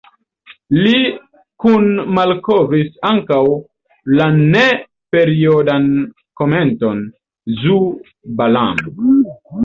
[0.75, 0.91] Li
[1.63, 3.41] kunmalkovris ankaŭ
[4.19, 5.85] la ne-periodan
[6.41, 7.03] kometon
[7.59, 8.81] Zhu-Balam.